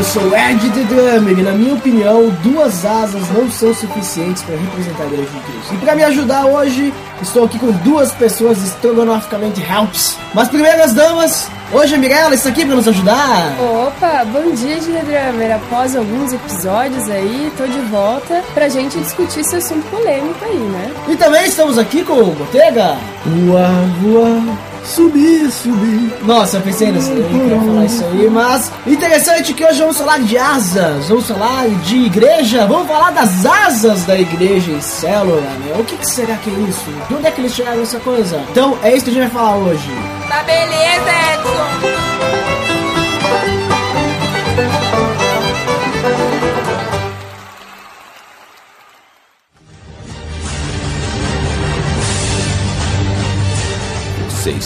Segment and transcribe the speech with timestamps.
[0.00, 4.56] Eu sou Ed The Drummer e, na minha opinião, duas asas não são suficientes para
[4.56, 5.74] representar a Igreja de Cristo.
[5.74, 10.16] E para me ajudar hoje, estou aqui com duas pessoas estrogonoficamente helps.
[10.32, 13.54] Mas primeiro as damas, hoje a Mirella está aqui para nos ajudar.
[13.60, 15.56] Opa, bom dia, The Drummer.
[15.56, 20.94] Após alguns episódios aí, tô de volta pra gente discutir esse assunto polêmico aí, né?
[21.08, 22.96] E também estamos aqui com o Botega.
[23.26, 24.69] Voar, voar.
[24.84, 26.12] Subir, subir.
[26.24, 30.18] Nossa, eu pensei nessa, eu queria falar isso aí, mas interessante que hoje vamos falar
[30.20, 35.76] de asas, vamos falar de igreja, vamos falar das asas da igreja em célula, né?
[35.78, 36.84] O que, que será que é isso?
[37.08, 38.42] De onde é que eles tiraram essa coisa?
[38.50, 39.90] Então, é isso que a gente vai falar hoje.
[40.28, 41.89] Tá beleza, Edson!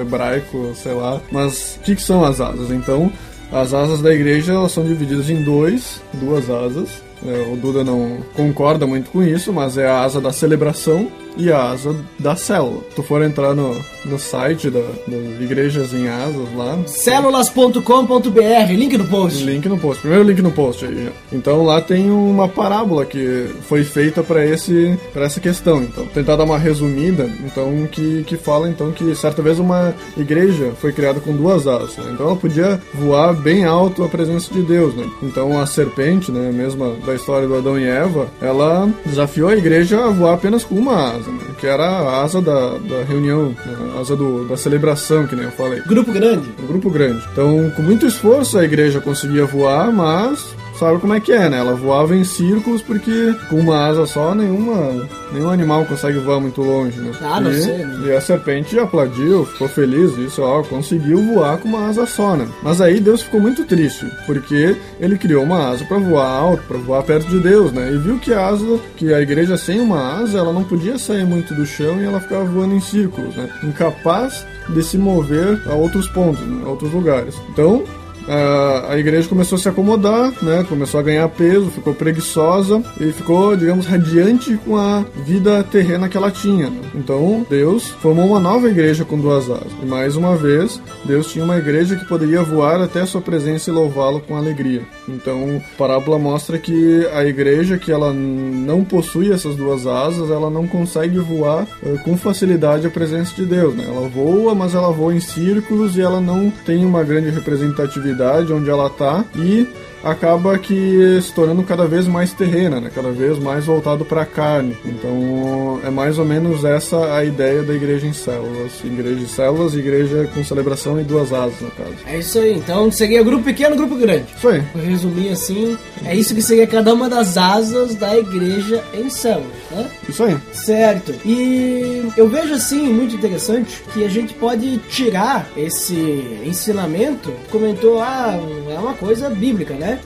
[0.00, 1.20] hebraico, sei lá.
[1.30, 2.70] Mas o que, que são as asas?
[2.70, 3.12] Então,
[3.52, 7.02] as asas da igreja, elas são divididas em dois, duas asas.
[7.26, 11.50] É, o Duda não concorda muito com isso, mas é a asa da celebração e
[11.50, 12.80] a asa da célula.
[12.90, 18.98] Se tu for entrar no, no site da, das igrejas em asas lá, Células.com.br, link
[18.98, 19.44] no post.
[19.44, 20.00] Link no post.
[20.00, 21.10] Primeiro link no post aí.
[21.32, 25.82] Então lá tem uma parábola que foi feita para esse para essa questão.
[25.82, 30.72] Então, tentar dar uma resumida, então que que fala então que certa vez uma igreja
[30.80, 31.96] foi criada com duas asas.
[31.96, 32.10] né?
[32.12, 35.08] Então ela podia voar bem alto a presença de Deus, né?
[35.22, 40.04] Então a serpente, né, mesma da história do Adão e Eva, ela desafiou a igreja
[40.04, 41.54] a voar apenas com uma asa, né?
[41.58, 43.92] Que era a asa da, da reunião, né?
[43.96, 45.80] a asa do, da celebração, que nem eu falei.
[45.86, 46.48] Grupo grande.
[46.62, 47.26] Um grupo grande.
[47.32, 51.58] Então, com muito esforço, a igreja conseguia voar, mas sabe como é que é, né?
[51.58, 56.62] Ela voava em círculos porque com uma asa só nenhuma, nenhum animal consegue voar muito
[56.62, 57.12] longe, né?
[57.20, 58.06] Ah, não e, sei, né?
[58.06, 62.48] E a serpente aplaudiu, ficou feliz, isso, ó, conseguiu voar com uma asa só, né?
[62.62, 66.78] Mas aí Deus ficou muito triste, porque ele criou uma asa para voar alto, para
[66.78, 67.90] voar perto de Deus, né?
[67.92, 71.24] E viu que a asa, que a igreja sem uma asa, ela não podia sair
[71.24, 73.48] muito do chão e ela ficava voando em círculos, né?
[73.64, 76.62] Incapaz de se mover a outros pontos, né?
[76.64, 77.34] a outros lugares.
[77.50, 77.82] Então,
[78.28, 80.64] a, igreja começou a se acomodar, né?
[80.68, 86.16] Começou a ganhar peso, ficou preguiçosa e ficou, digamos, radiante com a vida terrena que
[86.16, 86.68] ela tinha.
[86.68, 86.80] né?
[86.94, 89.72] Então, Deus formou uma nova igreja com duas asas.
[89.82, 93.70] E mais uma vez, Deus tinha uma igreja que poderia voar até a sua presença
[93.70, 94.82] e louvá-lo com alegria.
[95.08, 100.50] Então, a parábola mostra que a igreja que ela não possui essas duas asas, ela
[100.50, 103.84] não consegue voar eh, com facilidade a presença de Deus, né?
[103.88, 108.17] Ela voa, mas ela voa em círculos e ela não tem uma grande representatividade
[108.52, 109.66] onde ela tá e
[110.02, 112.90] acaba que se tornando cada vez mais terrena, né?
[112.94, 114.76] cada vez mais voltado para a carne.
[114.84, 118.72] Então é mais ou menos essa a ideia da igreja em células.
[118.84, 121.94] Igreja em células, igreja com celebração e duas asas, no caso.
[122.06, 122.54] É isso aí.
[122.54, 124.26] Então seria grupo pequeno, grupo grande.
[124.36, 124.62] Isso aí.
[124.72, 129.46] Pra resumir assim, é isso que seria cada uma das asas da igreja em células,
[129.70, 129.88] né?
[130.08, 130.36] Isso aí.
[130.52, 131.14] Certo.
[131.24, 137.32] E eu vejo assim muito interessante que a gente pode tirar esse ensinamento.
[137.50, 138.38] Comentou, ah,
[138.70, 139.87] é uma coisa bíblica, né?
[139.88, 140.00] Né?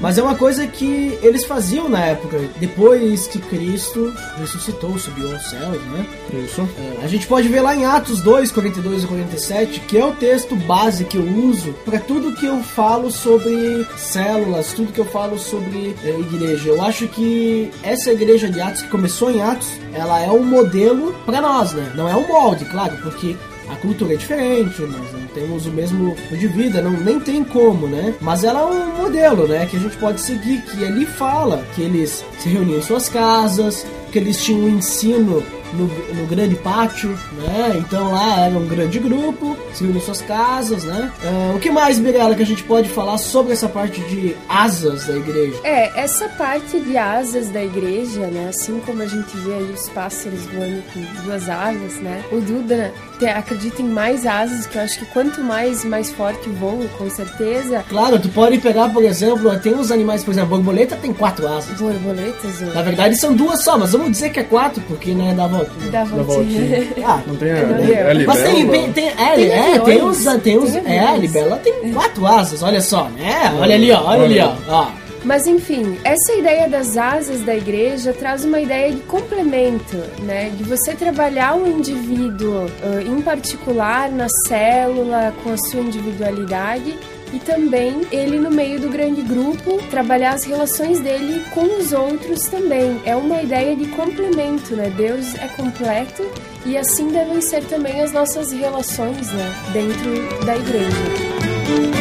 [0.00, 5.48] Mas é uma coisa que eles faziam na época, depois que Cristo ressuscitou, subiu aos
[5.48, 6.06] céus, né?
[6.44, 6.68] Isso.
[6.78, 10.12] É, a gente pode ver lá em Atos 2, 42 e 47, que é o
[10.12, 15.04] texto base que eu uso para tudo que eu falo sobre células, tudo que eu
[15.04, 16.70] falo sobre é, igreja.
[16.70, 21.14] Eu acho que essa igreja de Atos, que começou em Atos, ela é um modelo
[21.24, 21.92] para nós, né?
[21.94, 23.36] Não é um molde, claro, porque
[23.70, 27.44] a cultura é diferente, nós não temos o mesmo tipo de vida, não, nem tem
[27.44, 28.14] como, né?
[28.20, 29.66] Mas ela é um modelo, né?
[29.66, 33.86] Que a gente pode seguir, que ali fala que eles se reuniam em suas casas,
[34.10, 35.42] que eles tinham um ensino
[35.72, 37.76] no, no grande pátio, né?
[37.78, 41.12] Então lá era um grande grupo, se reuniam em suas casas, né?
[41.22, 45.06] Ah, o que mais, Mirella, que a gente pode falar sobre essa parte de asas
[45.06, 45.58] da igreja?
[45.64, 48.48] É, essa parte de asas da igreja, né?
[48.48, 52.24] Assim como a gente vê aí os pássaros voando com duas asas, né?
[52.32, 56.48] O Duda te- acredita em mais asas, que eu acho que quanto mais, mais forte
[56.48, 57.84] voa, com certeza.
[57.88, 61.46] Claro, tu pode pegar, por exemplo, tem uns animais, por exemplo, a borboleta tem quatro
[61.48, 61.78] asas.
[61.78, 65.46] Borboletas, Na verdade são duas só, mas vamos dizer que é quatro, porque né, dá
[65.46, 65.70] volta.
[65.90, 66.88] da voltinha.
[67.04, 68.24] Ah, Não tem a, a, não.
[68.26, 71.56] Mas tem, tem, tem, é, Tem é, tem uns, tem uns, Tem é, a libela
[71.56, 73.54] tem quatro asas, olha só, né?
[73.58, 74.88] Olha ali, ó, olha ali, ó, ó.
[75.24, 80.50] Mas enfim, essa ideia das asas da igreja traz uma ideia de complemento, né?
[80.50, 86.96] De você trabalhar o indivíduo ah, em particular na célula, com a sua individualidade.
[87.30, 92.44] E também ele no meio do grande grupo trabalhar as relações dele com os outros
[92.44, 92.98] também.
[93.04, 94.90] É uma ideia de complemento, né?
[94.96, 96.26] Deus é completo
[96.64, 99.54] e assim devem ser também as nossas relações, né?
[99.74, 101.97] Dentro da igreja.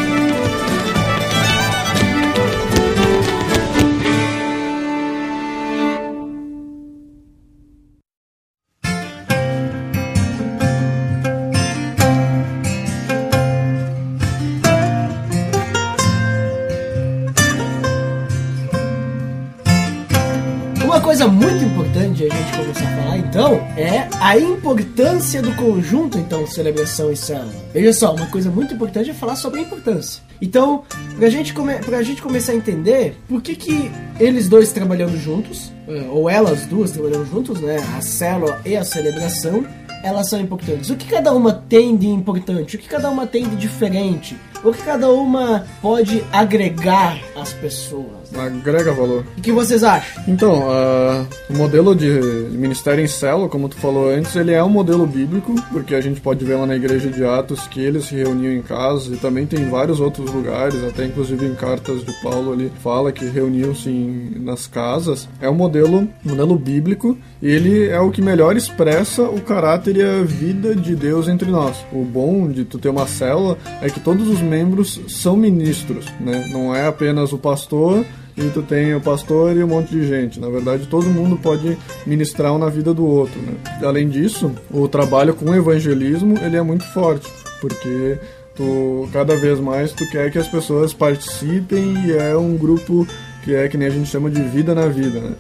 [21.18, 26.46] Coisa muito importante a gente começar a falar, então, é a importância do conjunto, então,
[26.46, 27.52] celebração e célula.
[27.74, 30.22] Veja só, uma coisa muito importante é falar sobre a importância.
[30.40, 30.84] Então,
[31.18, 35.72] pra gente, come pra gente começar a entender por que que eles dois trabalhando juntos,
[35.88, 39.66] eh, ou elas duas trabalhando juntos, né, a célula e a celebração,
[40.04, 40.92] elas são importantes.
[40.92, 42.76] O que cada uma tem de importante?
[42.76, 44.38] O que cada uma tem de diferente?
[44.64, 48.27] O que cada uma pode agregar às pessoas?
[48.36, 49.24] Agrega valor.
[49.38, 50.24] O que vocês acham?
[50.28, 52.10] Então, ah, o modelo de
[52.52, 56.20] ministério em célula, como tu falou antes, ele é um modelo bíblico, porque a gente
[56.20, 59.46] pode ver lá na igreja de Atos que eles se reuniam em casas e também
[59.46, 63.90] tem vários outros lugares, até inclusive em cartas de Paulo ali fala que reuniam-se
[64.36, 65.28] nas casas.
[65.42, 70.04] É um modelo, modelo bíblico e ele é o que melhor expressa o caráter e
[70.04, 71.78] a vida de Deus entre nós.
[71.92, 76.50] O bom de tu ter uma célula é que todos os membros são ministros, né?
[76.52, 78.06] Não é apenas o pastor
[78.38, 80.40] e tu tem o pastor e um monte de gente.
[80.40, 83.54] Na verdade, todo mundo pode ministrar um na vida do outro, né?
[83.82, 87.28] Além disso, o trabalho com o evangelismo, ele é muito forte,
[87.60, 88.20] porque
[88.56, 93.08] tu cada vez mais tu quer que as pessoas participem e é um grupo
[93.44, 95.32] que é que nem a gente chama de vida na vida, né?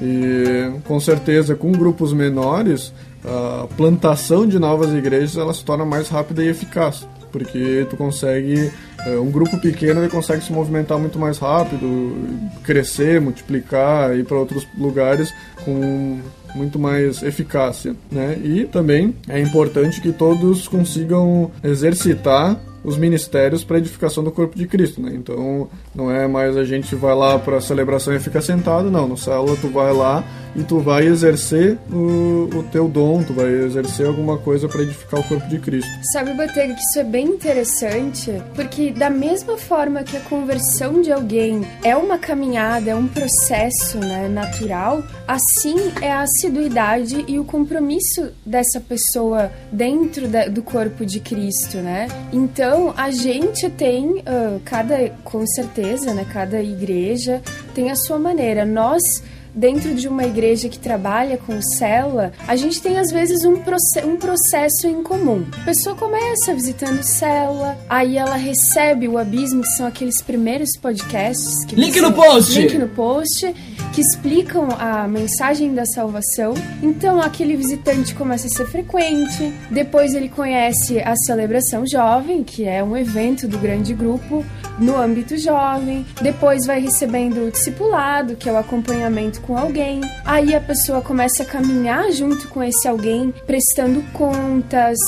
[0.00, 2.92] E com certeza com grupos menores,
[3.24, 8.72] a plantação de novas igrejas ela se torna mais rápida e eficaz, porque tu consegue
[9.04, 12.16] é, um grupo pequeno ele consegue se movimentar muito mais rápido,
[12.64, 16.18] crescer, multiplicar, ir para outros lugares com
[16.54, 18.38] muito mais eficácia, né?
[18.42, 24.66] E também é importante que todos consigam exercitar os ministérios para edificação do corpo de
[24.66, 25.12] Cristo, né?
[25.14, 29.06] Então não é mais a gente vai lá para a celebração e fica sentado, não.
[29.06, 30.24] No célula tu vai lá
[30.54, 35.20] e tu vai exercer o, o teu dom, tu vai exercer alguma coisa para edificar
[35.20, 35.90] o corpo de Cristo.
[36.12, 41.12] Sabe, Botega, que isso é bem interessante, porque da mesma forma que a conversão de
[41.12, 47.44] alguém é uma caminhada, é um processo né, natural, assim é a assiduidade e o
[47.44, 52.08] compromisso dessa pessoa dentro da- do corpo de Cristo, né?
[52.32, 57.42] Então, a gente tem, ah, cada, com certeza, né, cada igreja
[57.74, 58.64] tem a sua maneira.
[58.64, 59.22] Nós
[59.56, 64.04] dentro de uma igreja que trabalha com célula, a gente tem às vezes um, proce
[64.04, 65.44] um processo em comum.
[65.62, 71.64] A pessoa começa visitando célula, aí ela recebe o abismo, que são aqueles primeiros podcasts.
[71.64, 72.60] Que Link você- no post!
[72.60, 73.54] Link no post.
[73.94, 76.52] Que explicam a mensagem da salvação.
[76.82, 79.50] Então, aquele visitante começa a ser frequente.
[79.70, 84.44] Depois, ele conhece a celebração jovem, que é um evento do grande grupo
[84.78, 90.00] no âmbito jovem, depois vai recebendo o discipulado, que é o acompanhamento com alguém.
[90.24, 94.98] Aí a pessoa começa a caminhar junto com esse alguém, prestando contas,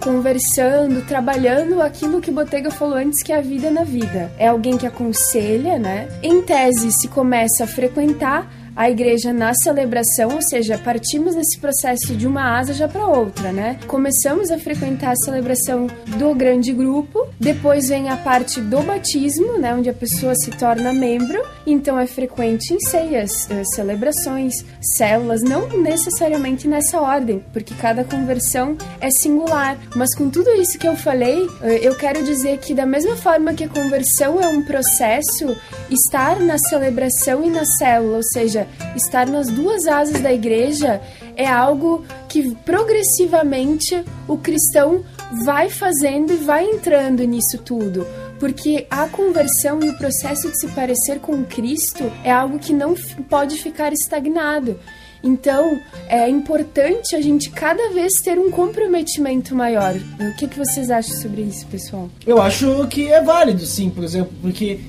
[0.00, 4.30] conversando, trabalhando aquilo que Botega falou antes, que é a vida na vida.
[4.38, 6.08] É alguém que aconselha, né?
[6.22, 12.14] Em tese, se começa a frequentar a igreja na celebração, ou seja, partimos desse processo
[12.14, 13.78] de uma asa já para outra, né?
[13.86, 15.86] Começamos a frequentar a celebração
[16.18, 20.92] do grande grupo, depois vem a parte do batismo, né, onde a pessoa se torna
[20.92, 24.64] membro, então é frequente em ceias, eh, celebrações,
[24.96, 30.88] células, não necessariamente nessa ordem, porque cada conversão é singular, mas com tudo isso que
[30.88, 34.62] eu falei, eh, eu quero dizer que da mesma forma que a conversão é um
[34.62, 35.56] processo,
[35.90, 38.61] estar na celebração e na célula, ou seja,
[38.96, 41.00] estar nas duas asas da igreja
[41.36, 45.04] é algo que progressivamente o cristão
[45.44, 48.06] vai fazendo e vai entrando nisso tudo.
[48.38, 52.94] Porque a conversão e o processo de se parecer com Cristo é algo que não
[53.28, 54.78] pode ficar estagnado.
[55.22, 55.78] Então,
[56.08, 59.94] é importante a gente cada vez ter um comprometimento maior.
[59.94, 62.10] O que, que vocês acham sobre isso, pessoal?
[62.26, 64.80] Eu acho que é válido, sim, por exemplo, porque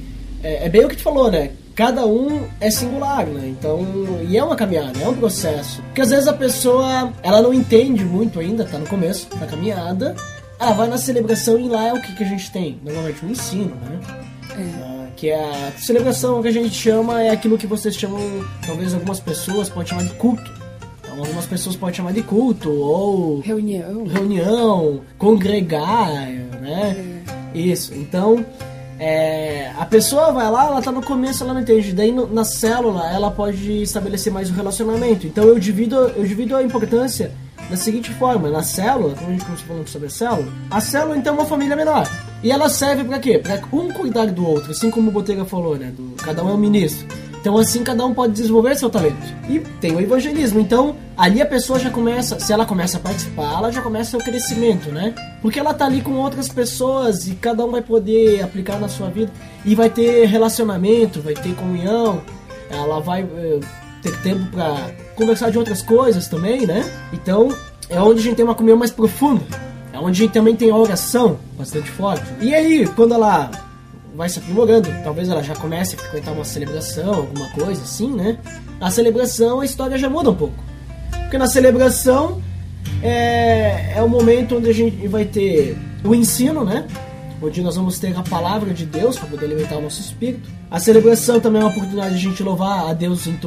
[0.42, 1.52] é, é bem o que tu falou, né?
[1.76, 3.48] Cada um é singular, né?
[3.48, 3.86] Então,
[4.28, 5.82] e é uma caminhada, é um processo.
[5.84, 10.16] Porque às vezes a pessoa, ela não entende muito ainda, tá no começo da caminhada.
[10.60, 12.80] Ela vai na celebração e lá é o que, que a gente tem?
[12.84, 14.00] Normalmente um ensino, né?
[14.52, 14.84] É.
[14.84, 18.20] Ah, que é a celebração que a gente chama é aquilo que vocês chamam,
[18.66, 20.52] talvez algumas pessoas podem chamar de culto.
[21.02, 26.30] Então, algumas pessoas podem chamar de culto ou reunião, reunião, congregar,
[26.62, 27.24] né?
[27.54, 27.58] É.
[27.58, 27.94] Isso.
[27.94, 28.46] Então,
[29.06, 31.92] é, a pessoa vai lá, ela tá no começo, ela não entende.
[31.92, 35.28] Daí no, na célula ela pode estabelecer mais um relacionamento.
[35.28, 37.34] Então eu divido, eu divido a importância
[37.70, 41.18] da seguinte forma: na célula, como a gente começou falando sobre a célula, a célula
[41.18, 42.10] então é uma família menor.
[42.42, 43.40] E ela serve para quê?
[43.40, 45.92] Para um cuidar do outro, assim como o Botega falou, né?
[45.94, 47.06] Do, cada um é um ministro.
[47.44, 49.18] Então assim cada um pode desenvolver seu talento.
[49.50, 50.62] E tem o evangelismo.
[50.62, 54.24] Então ali a pessoa já começa, se ela começa a participar, ela já começa o
[54.24, 55.14] crescimento, né?
[55.42, 59.10] Porque ela tá ali com outras pessoas e cada um vai poder aplicar na sua
[59.10, 59.30] vida
[59.66, 62.22] e vai ter relacionamento, vai ter comunhão,
[62.70, 63.60] ela vai eh,
[64.02, 66.90] ter tempo para conversar de outras coisas também, né?
[67.12, 67.50] Então
[67.90, 69.44] é onde a gente tem uma comunhão mais profunda.
[69.92, 72.24] É onde a gente também tem a oração bastante forte.
[72.40, 73.52] E aí, quando ela
[74.14, 74.90] vai se aprimorando.
[75.04, 78.38] Talvez ela já comece a frequentar uma celebração, alguma coisa assim, né?
[78.80, 80.56] A celebração, a história já muda um pouco.
[81.22, 82.42] Porque na celebração
[83.02, 86.86] é, é o momento onde a gente vai ter o ensino, né?
[87.42, 90.50] Onde nós vamos ter a palavra de Deus para poder alimentar o nosso espírito.
[90.70, 93.38] A celebração também é uma oportunidade de a gente louvar a Deus em,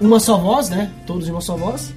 [0.00, 0.90] em uma só voz, né?
[1.06, 1.92] Todos em uma só voz.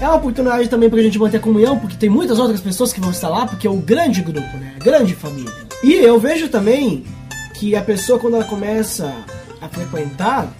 [0.00, 2.92] É uma oportunidade também para a gente manter a comunhão, porque tem muitas outras pessoas
[2.92, 4.74] que vão estar lá, porque é o grande grupo, né?
[4.78, 5.65] A grande família.
[5.82, 7.04] E eu vejo também
[7.54, 9.12] que a pessoa, quando ela começa
[9.60, 10.52] a frequentar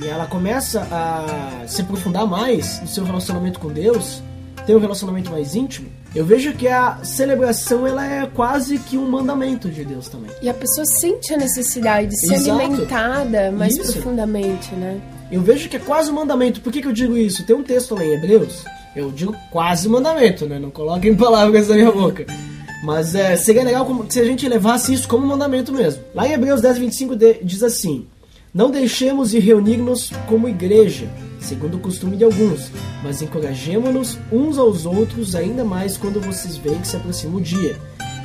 [0.00, 4.22] e ela começa a se aprofundar mais no seu relacionamento com Deus,
[4.66, 9.08] ter um relacionamento mais íntimo, eu vejo que a celebração ela é quase que um
[9.08, 10.30] mandamento de Deus também.
[10.40, 12.60] E a pessoa sente a necessidade de ser Exato.
[12.60, 13.92] alimentada mais isso.
[13.92, 15.00] profundamente, né?
[15.30, 16.60] Eu vejo que é quase um mandamento.
[16.60, 17.44] Por que, que eu digo isso?
[17.44, 18.64] Tem um texto lá em Hebreus,
[18.96, 20.58] eu digo quase mandamento, né?
[20.58, 22.26] Não coloquem palavras na minha boca.
[22.82, 26.02] Mas é, seria legal como, se a gente levasse isso como mandamento mesmo.
[26.14, 28.06] Lá em Hebreus 10, 25 diz assim:
[28.54, 31.08] Não deixemos de reunir-nos como igreja,
[31.40, 32.70] segundo o costume de alguns,
[33.02, 37.76] mas encorajemos-nos uns aos outros, ainda mais quando vocês veem que se aproxima o dia.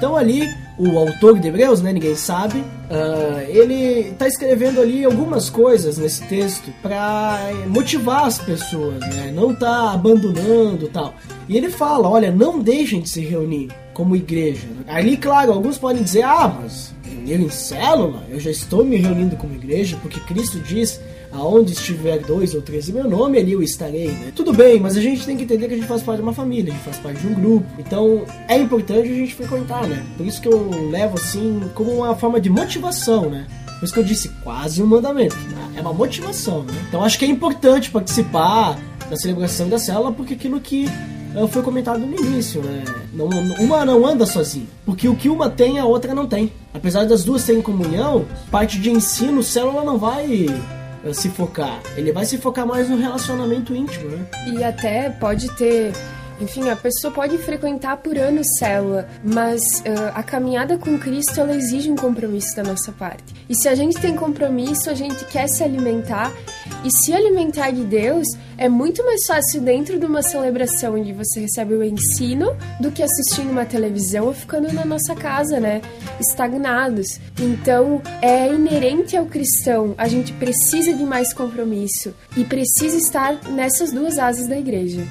[0.04, 5.50] Então ali, o autor de Hebreus, né, ninguém sabe, uh, ele está escrevendo ali algumas
[5.50, 11.14] coisas nesse texto para motivar as pessoas, né, não tá abandonando tal.
[11.48, 14.68] E ele fala, olha, não deixem de se reunir como igreja.
[14.90, 19.38] Ali, claro, alguns podem dizer, ah, mas reunir em célula, eu já estou me reunindo
[19.38, 21.00] como igreja, porque Cristo diz
[21.34, 24.32] aonde estiver dois ou três em meu nome, ali eu estarei, né?
[24.36, 26.34] Tudo bem, mas a gente tem que entender que a gente faz parte de uma
[26.34, 27.66] família, a gente faz parte de um grupo.
[27.80, 30.06] Então é importante a gente frequentar, né?
[30.16, 33.48] Por isso que eu levo assim como uma forma de motivação, né?
[33.80, 35.36] Por isso que eu disse quase um mandamento.
[35.36, 35.74] Né?
[35.78, 36.74] É uma motivação, né?
[36.88, 41.62] Então acho que é importante participar da celebração da célula, porque aquilo que eh, foi
[41.62, 42.84] comentado no início, né?
[43.12, 46.52] Não, uma não anda sozinha, porque o que uma tem, a outra não tem.
[46.74, 50.48] Apesar das duas terem comunhão, parte de ensino, célula não vai
[51.12, 51.82] se focar.
[51.98, 54.26] Ele vai se focar mais no relacionamento íntimo, né?
[54.48, 55.92] E até pode ter
[56.40, 61.56] enfim, a pessoa pode frequentar por anos célula, mas uh, a caminhada com Cristo ela
[61.56, 63.34] exige um compromisso da nossa parte.
[63.50, 66.32] E se a gente tem compromisso, a gente quer se alimentar
[66.84, 71.40] E se alimentar de Deus é muito mais fácil dentro de uma celebração onde você
[71.40, 75.82] recebe o ensino do que assistindo uma televisão ou ficando na nossa casa, né?
[76.20, 77.20] Estagnados.
[77.40, 79.96] Então, é inerente ao cristão.
[79.98, 85.02] A gente precisa de mais compromisso e precisa estar nessas duas asas da igreja.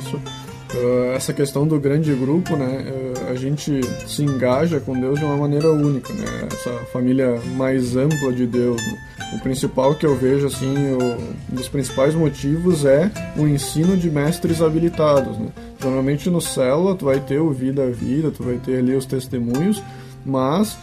[0.00, 0.43] Isso.
[0.74, 2.84] Uh, essa questão do grande grupo, né?
[2.90, 6.48] Uh, a gente se engaja com Deus de uma maneira única, né?
[6.52, 8.82] Essa família mais ampla de Deus.
[8.82, 8.98] Né?
[9.34, 14.10] O principal que eu vejo, assim, o, um dos principais motivos é o ensino de
[14.10, 15.48] mestres habilitados, né?
[15.80, 19.06] Normalmente no célula tu vai ter o vida a vida, tu vai ter ali os
[19.06, 19.82] testemunhos,
[20.24, 20.76] mas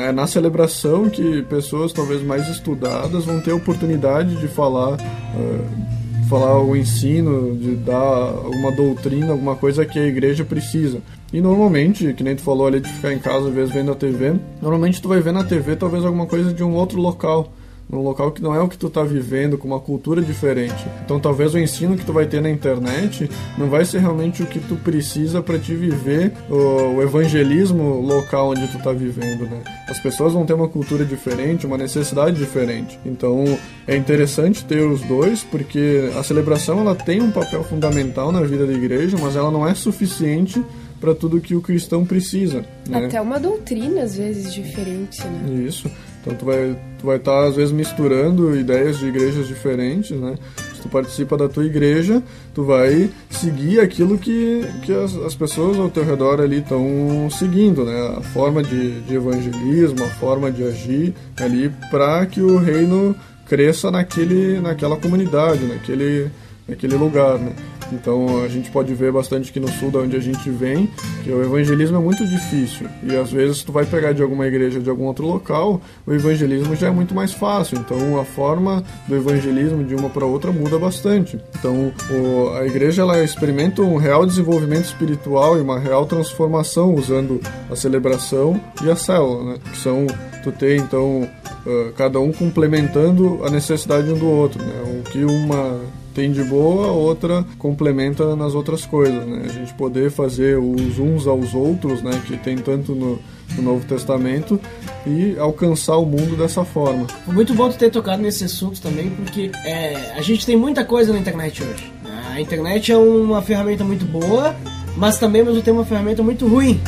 [0.00, 6.01] é na celebração que pessoas talvez mais estudadas vão ter oportunidade de falar uh,
[6.32, 11.02] falar o ensino, de dar alguma doutrina, alguma coisa que a igreja precisa.
[11.30, 13.94] E normalmente, que nem tu falou ali de ficar em casa às vezes vendo a
[13.94, 17.52] TV, normalmente tu vai ver na TV talvez alguma coisa de um outro local
[17.92, 20.82] num local que não é o que tu tá vivendo, com uma cultura diferente.
[21.04, 24.46] Então talvez o ensino que tu vai ter na internet não vai ser realmente o
[24.46, 29.62] que tu precisa para te viver o, o, evangelismo local onde tu tá vivendo, né?
[29.86, 32.98] As pessoas vão ter uma cultura diferente, uma necessidade diferente.
[33.04, 38.40] Então é interessante ter os dois, porque a celebração ela tem um papel fundamental na
[38.40, 40.64] vida da igreja, mas ela não é suficiente
[40.98, 42.64] para tudo que o cristão precisa.
[42.88, 43.06] Né?
[43.06, 45.64] Até uma doutrina às vezes diferente, né?
[45.66, 45.90] Isso.
[46.22, 50.36] Então tu vai tu vai estar tá, às vezes misturando ideias de igrejas diferentes, né?
[50.72, 52.22] Se tu participa da tua igreja,
[52.54, 57.84] tu vai seguir aquilo que, que as, as pessoas ao teu redor ali estão seguindo,
[57.84, 58.14] né?
[58.16, 63.16] A forma de, de evangelismo, a forma de agir ali para que o reino
[63.48, 66.30] cresça naquele, naquela comunidade, naquele,
[66.68, 67.52] naquele lugar, né?
[67.94, 70.88] Então a gente pode ver bastante aqui no sul, da onde a gente vem,
[71.22, 72.86] que o evangelismo é muito difícil.
[73.02, 76.74] E às vezes tu vai pegar de alguma igreja de algum outro local, o evangelismo
[76.74, 77.78] já é muito mais fácil.
[77.78, 81.38] Então a forma do evangelismo de uma para outra muda bastante.
[81.58, 87.40] Então o, a igreja ela experimenta um real desenvolvimento espiritual e uma real transformação usando
[87.70, 89.58] a celebração e a célula, né?
[89.70, 90.06] Que são
[90.42, 91.28] tu ter então
[91.66, 95.00] uh, cada um complementando a necessidade um do outro, né?
[95.00, 95.80] O que uma
[96.14, 99.42] tem de boa, a outra complementa nas outras coisas, né?
[99.44, 102.20] A gente poder fazer os uns aos outros, né?
[102.26, 103.18] Que tem tanto no,
[103.56, 104.60] no Novo Testamento
[105.06, 107.06] e alcançar o mundo dessa forma.
[107.26, 111.18] Muito bom ter tocado nesse assunto também, porque é, a gente tem muita coisa na
[111.18, 111.92] internet hoje.
[112.32, 114.56] A internet é uma ferramenta muito boa,
[114.96, 116.80] mas também mas tem uma ferramenta muito ruim,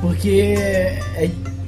[0.00, 1.00] porque é,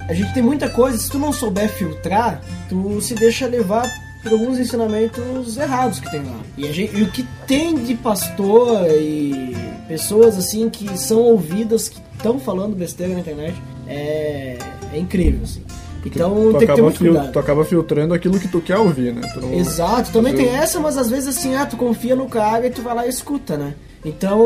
[0.09, 0.99] a gente tem muita coisa.
[0.99, 3.89] Se tu não souber filtrar, tu se deixa levar
[4.29, 6.41] por alguns ensinamentos errados que tem lá.
[6.57, 12.01] E, gente, e, o que tem de pastor e pessoas assim que são ouvidas que
[12.17, 14.59] estão falando besteira na internet é,
[14.93, 15.63] é incrível, assim.
[16.05, 17.33] Então tu tem que ter muito cuidado.
[17.33, 19.21] Tu acaba filtrando aquilo que tu quer ouvir, né?
[19.37, 19.53] Não...
[19.53, 22.83] Exato, também tem essa, mas às vezes assim, ah, tu confia no cara e tu
[22.83, 23.75] vai lá e escuta, né?
[24.05, 24.41] Então,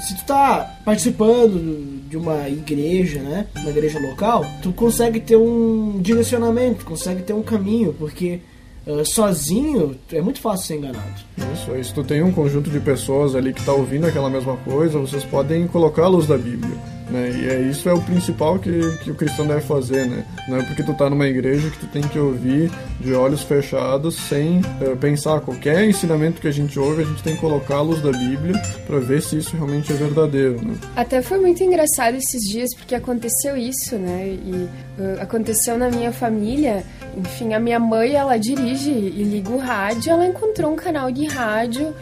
[0.00, 3.46] se tu tá participando de uma igreja, né?
[3.56, 8.40] Uma igreja local, tu consegue ter um direcionamento, consegue ter um caminho, porque
[8.86, 11.14] uh, sozinho é muito fácil ser enganado.
[11.54, 14.98] Isso, se tu tem um conjunto de pessoas ali que está ouvindo aquela mesma coisa,
[14.98, 15.66] vocês podem
[16.08, 16.76] luz da Bíblia.
[17.12, 17.30] Né?
[17.30, 20.24] E é, isso é o principal que, que o cristão deve fazer, né?
[20.48, 24.16] Não é porque tu tá numa igreja que tu tem que ouvir de olhos fechados
[24.16, 25.40] sem uh, pensar.
[25.40, 28.60] Qualquer ensinamento que a gente ouve, a gente tem que colocar a luz da Bíblia
[28.86, 30.74] para ver se isso realmente é verdadeiro, né?
[30.96, 34.28] Até foi muito engraçado esses dias porque aconteceu isso, né?
[34.28, 36.82] E uh, aconteceu na minha família.
[37.14, 41.26] Enfim, a minha mãe, ela dirige e liga o rádio, ela encontrou um canal de
[41.26, 41.94] rádio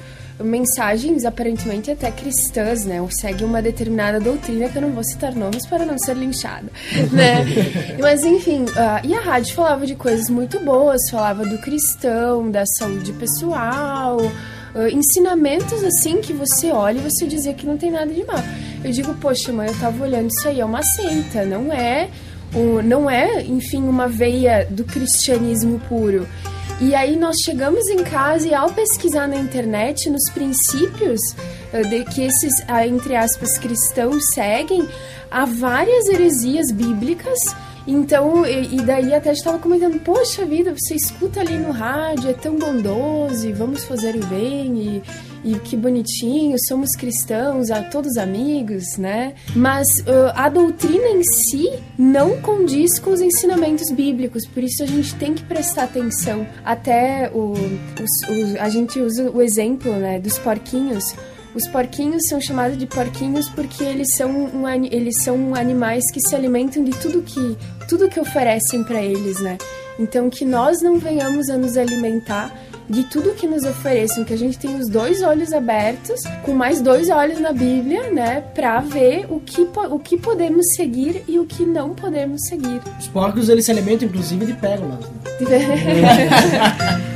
[0.42, 3.00] mensagens aparentemente até cristãs, né?
[3.00, 6.66] Ou segue uma determinada doutrina que eu não vou citar nomes para não ser linchada,
[7.12, 7.44] né?
[7.98, 12.64] Mas enfim, uh, e a rádio falava de coisas muito boas, falava do cristão, da
[12.78, 18.12] saúde pessoal, uh, ensinamentos assim que você olha e você dizia que não tem nada
[18.12, 18.42] de mal.
[18.82, 22.08] Eu digo, poxa, mãe, eu tava olhando isso aí é uma seita, não é,
[22.54, 26.26] o, não é, enfim, uma veia do cristianismo puro.
[26.80, 31.20] E aí nós chegamos em casa e ao pesquisar na internet nos princípios
[31.74, 34.88] eh, de que esses, ah, entre aspas, cristãos seguem,
[35.30, 37.38] há várias heresias bíblicas.
[37.86, 42.56] Então, e, daí até estava comentando, poxa vida, você escuta ali no rádio, é tão
[42.56, 45.02] bondoso, e vamos fazer o bem, e,
[45.44, 49.34] e que bonitinho, somos cristãos, a todos amigos, né?
[49.54, 54.86] Mas uh, a doutrina em si não condiz com os ensinamentos bíblicos, por isso a
[54.86, 56.46] gente tem que prestar atenção.
[56.64, 61.14] Até o, os, o a gente usa o exemplo né, dos porquinhos.
[61.54, 66.34] Os porquinhos são chamados de porquinhos porque eles são, um, eles são animais que se
[66.34, 67.56] alimentam de tudo que,
[67.88, 69.58] tudo que oferecem para eles, né?
[69.98, 72.56] Então que nós não venhamos a nos alimentar
[72.90, 76.82] de tudo que nos ofereçam, que a gente tem os dois olhos abertos, com mais
[76.82, 81.46] dois olhos na Bíblia, né, para ver o que, o que podemos seguir e o
[81.46, 82.80] que não podemos seguir.
[82.98, 84.98] Os porcos eles se alimentam inclusive de pérolas.
[85.08, 85.20] Né?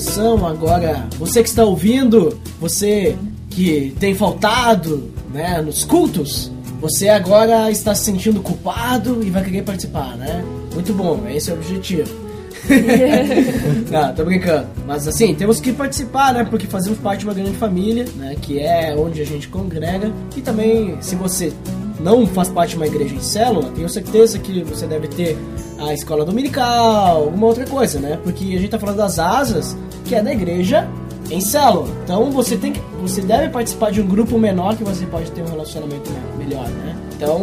[0.00, 0.46] celebração.
[0.46, 3.16] Agora, você que está ouvindo, você
[3.50, 9.62] que tem faltado né, nos cultos, você agora está se sentindo culpado e vai querer
[9.62, 10.44] participar, né?
[10.72, 12.30] Muito bom, esse é o objetivo.
[13.90, 14.68] Não, tô brincando.
[14.86, 16.44] Mas assim, temos que participar, né?
[16.48, 18.36] Porque fazemos parte de uma grande família, né?
[18.40, 20.12] Que é onde a gente congrega.
[20.36, 21.52] E também, se você
[21.98, 25.36] não faz parte de uma igreja em célula, tenho certeza que você deve ter
[25.78, 28.18] a escola dominical, alguma outra coisa, né?
[28.22, 29.76] Porque a gente tá falando das asas,
[30.10, 30.88] que é da igreja
[31.30, 31.86] em célula.
[32.02, 35.40] Então você tem que, você deve participar de um grupo menor que você pode ter
[35.42, 36.96] um relacionamento melhor, né?
[37.14, 37.40] Então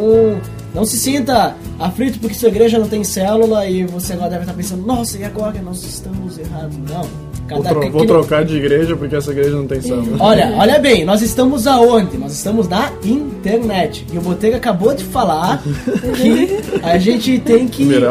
[0.76, 4.54] não se sinta aflito porque sua igreja não tem célula e você agora deve estar
[4.54, 6.76] pensando, nossa, e agora nós estamos errados?
[6.78, 7.27] Não.
[7.50, 8.08] Vou, tro vou que...
[8.08, 10.18] trocar de igreja porque essa igreja não tem samba.
[10.20, 12.18] Olha, olha bem, nós estamos aonde?
[12.18, 14.06] Nós estamos na internet.
[14.12, 15.62] E o Botega acabou de falar
[16.16, 18.04] que a gente tem que ir,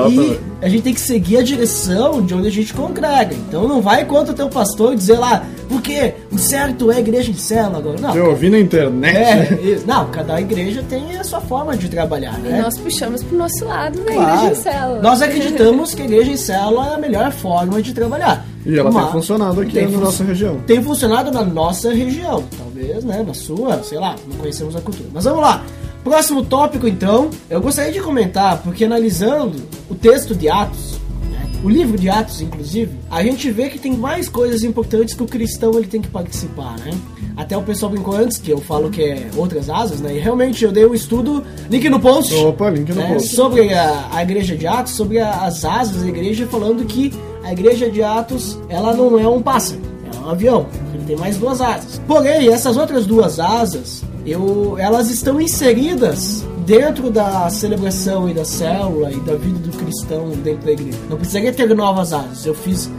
[0.63, 3.35] a gente tem que seguir a direção de onde a gente congrega.
[3.35, 7.31] Então não vai contra o teu pastor e dizer lá, porque o certo é igreja
[7.31, 8.01] em célula agora.
[8.01, 8.15] Não.
[8.15, 9.17] Eu ouvi na internet.
[9.17, 12.59] É, não, cada igreja tem a sua forma de trabalhar, né?
[12.59, 14.47] E nós puxamos pro nosso lado da claro.
[14.47, 15.03] igreja em célula.
[15.03, 18.47] Nós acreditamos que a igreja em célula é a melhor forma de trabalhar.
[18.67, 20.61] E ela tem funcionado aqui tem na nossa região.
[20.67, 22.45] Tem funcionado na nossa região.
[22.59, 23.25] Talvez, né?
[23.25, 25.09] Na sua, sei lá, não conhecemos a cultura.
[25.13, 25.65] Mas vamos lá.
[26.03, 31.69] Próximo tópico, então, eu gostaria de comentar, porque analisando o texto de Atos, né, o
[31.69, 35.73] livro de Atos, inclusive, a gente vê que tem mais coisas importantes que o cristão
[35.77, 36.93] ele tem que participar, né?
[37.37, 40.17] Até o pessoal brincou antes, que eu falo que é outras asas, né?
[40.17, 42.35] E realmente eu dei um estudo, link no post.
[42.35, 43.35] Opa, link no né, post.
[43.35, 47.13] Sobre a, a igreja de Atos, sobre a, as asas da igreja, falando que
[47.47, 49.81] a igreja de Atos, ela não é um pássaro,
[50.13, 50.67] é um avião.
[50.93, 52.01] Ele tem mais duas asas.
[52.05, 59.13] Porém, essas outras duas asas, eu, elas estão inseridas dentro da celebração e da célula
[59.13, 60.99] e da vida do cristão dentro da igreja.
[61.09, 62.45] Não precisaria ter novas asas.
[62.45, 62.91] Eu fiz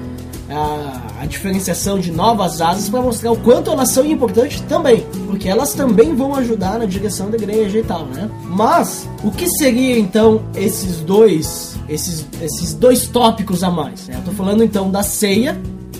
[0.50, 5.50] a, a diferenciação de novas asas para mostrar o quanto elas são importantes também, porque
[5.50, 8.30] elas também vão ajudar na direção da igreja e tal, né?
[8.46, 14.08] Mas o que seria então esses dois esses, esses dois tópicos a mais.
[14.08, 14.16] Né?
[14.18, 15.54] Eu tô falando então da ceia,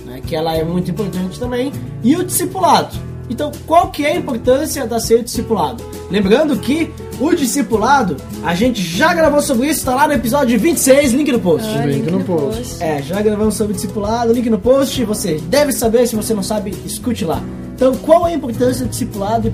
[0.06, 1.72] né, que ela é muito importante também,
[2.04, 2.96] e o discipulado.
[3.30, 5.84] Então, qual que é a importância da ceia e discipulado?
[6.10, 11.12] Lembrando que o discipulado, a gente já gravou sobre isso, tá lá no episódio 26,
[11.12, 11.68] link no post.
[11.68, 12.58] Ah, link, link no, no post.
[12.58, 12.84] post.
[12.84, 16.74] É, já gravamos sobre discipulado, link no post, você deve saber, se você não sabe,
[16.86, 17.44] escute lá.
[17.76, 19.54] Então, qual é a importância do discipulado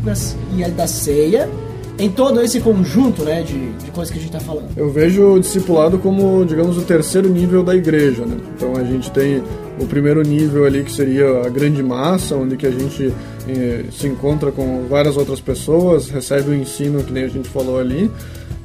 [0.56, 1.50] e da ceia
[1.98, 4.70] em todo esse conjunto né, de, de coisas que a gente está falando?
[4.76, 8.26] Eu vejo o discipulado como, digamos, o terceiro nível da igreja.
[8.26, 8.38] Né?
[8.56, 9.44] Então a gente tem
[9.80, 13.14] o primeiro nível ali que seria a grande massa, onde que a gente
[13.48, 17.80] eh, se encontra com várias outras pessoas, recebe o ensino que nem a gente falou
[17.80, 18.10] ali.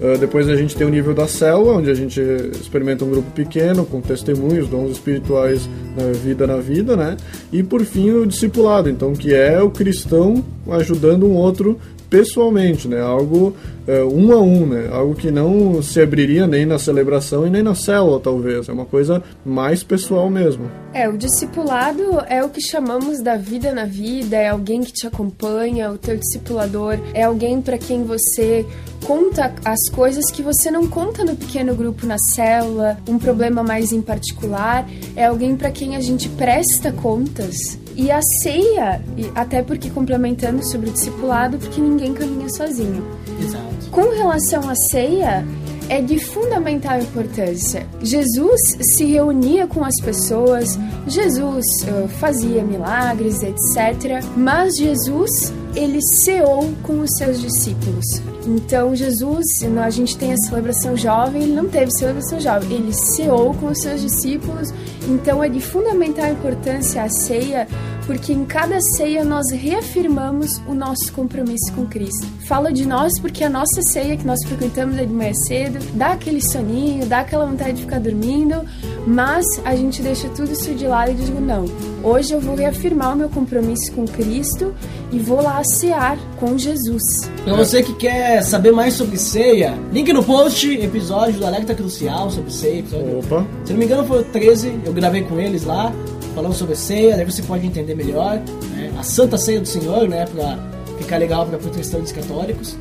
[0.00, 2.20] Uh, depois a gente tem o nível da célula, onde a gente
[2.52, 7.16] experimenta um grupo pequeno, com testemunhos, dons espirituais na vida na vida, né?
[7.52, 13.01] E por fim o discipulado, então que é o cristão ajudando um outro pessoalmente, né?
[13.01, 13.55] Algo
[13.87, 14.88] é, um a um, né?
[14.92, 18.68] Algo que não se abriria nem na celebração e nem na célula, talvez.
[18.68, 20.71] É uma coisa mais pessoal mesmo.
[20.92, 25.07] É, o discipulado é o que chamamos da vida na vida, é alguém que te
[25.07, 28.66] acompanha, o teu discipulador é alguém para quem você
[29.07, 33.92] conta as coisas que você não conta no pequeno grupo na célula, um problema mais
[33.92, 39.02] em particular, é alguém para quem a gente presta contas e a ceia,
[39.34, 43.04] até porque complementando sobre o discipulado, porque ninguém caminha sozinho.
[43.42, 43.90] Exato.
[43.90, 45.44] Com relação à ceia,
[45.88, 47.84] é de fundamental importância.
[48.00, 48.61] Jesus
[48.94, 54.22] se reunia com as pessoas, Jesus uh, fazia milagres, etc.
[54.37, 58.04] Mas Jesus ele ceou com os seus discípulos.
[58.44, 59.46] Então, Jesus,
[59.84, 63.80] a gente tem a celebração jovem, ele não teve celebração jovem, ele ceou com os
[63.80, 64.72] seus discípulos.
[65.08, 67.68] Então, é de fundamental importância a ceia,
[68.09, 72.27] porque em cada ceia nós reafirmamos o nosso compromisso com Cristo.
[72.47, 76.40] Fala de nós porque a nossa ceia que nós frequentamos de manhã cedo dá aquele
[76.40, 78.64] soninho, dá aquela vontade de ficar dormindo,
[79.07, 81.66] mas a gente deixa tudo isso de lado e diz: não,
[82.03, 84.75] hoje eu vou reafirmar o meu compromisso com Cristo
[85.12, 87.31] e vou lá cear com Jesus.
[87.44, 92.31] Pra você que quer saber mais sobre ceia, link no post, episódio do Alerta Crucial
[92.31, 92.79] sobre ceia.
[92.79, 93.47] Episódio, Opa.
[93.66, 95.92] se não me engano foi o 13, eu gravei com eles lá,
[96.38, 100.24] falando sobre ceia, daí você pode entender melhor né, a Santa Ceia do Senhor, né,
[100.24, 100.57] pra
[100.96, 102.77] ficar legal para protestantes católicos.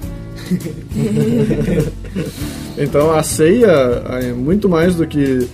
[2.79, 3.71] Então a ceia
[4.21, 5.47] é muito mais do que